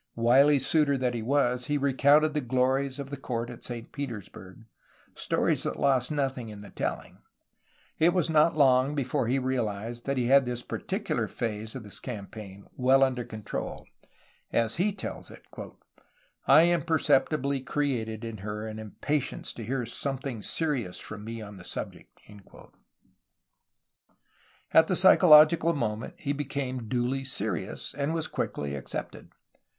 Wily 0.15 0.57
suitor 0.57 0.97
that 0.97 1.13
he 1.13 1.21
was, 1.21 1.67
he 1.67 1.77
recounted 1.77 2.33
the 2.33 2.41
glories 2.41 2.97
of 2.97 3.11
the 3.11 3.17
court 3.17 3.51
at 3.51 3.63
Saint 3.63 3.91
Petersburg, 3.91 4.65
stories 5.13 5.61
that 5.61 5.79
lost 5.79 6.11
nothing 6.11 6.49
in 6.49 6.61
the 6.61 6.71
telling. 6.71 7.19
It 7.99 8.11
was 8.11 8.27
not 8.27 8.57
long 8.57 8.95
before 8.95 9.27
he 9.27 9.37
realized 9.37 10.07
that 10.07 10.17
he 10.17 10.25
had 10.25 10.47
this 10.47 10.63
particular 10.63 11.27
phase 11.27 11.75
of 11.75 11.83
his 11.83 11.99
campaign 11.99 12.65
well 12.75 13.03
under 13.03 13.23
control. 13.23 13.85
As 14.51 14.77
he 14.77 14.91
tells 14.91 15.29
it: 15.29 15.43
"I 16.47 16.71
imperceptibly 16.71 17.61
created 17.61 18.25
in 18.25 18.37
her 18.37 18.67
an 18.67 18.79
impatience 18.79 19.53
to 19.53 19.63
hear 19.63 19.85
something 19.85 20.41
serious 20.41 20.97
from 20.97 21.23
me 21.23 21.43
on 21.43 21.57
the 21.57 21.63
subject." 21.63 22.19
At 24.73 24.87
the 24.87 24.95
psychological 24.95 25.73
moment 25.73 26.15
he 26.17 26.33
became 26.33 26.89
duly 26.89 27.23
"serious," 27.23 27.93
and 27.93 28.15
was 28.15 28.25
quickly 28.27 28.73
accepted. 28.73 29.29